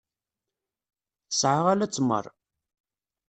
[1.29, 2.25] Tesɛa ala tmeṛ.